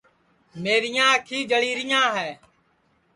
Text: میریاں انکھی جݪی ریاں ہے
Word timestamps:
میریاں 0.61 1.09
انکھی 1.15 1.39
جݪی 1.49 1.71
ریاں 1.77 2.07
ہے 2.17 2.29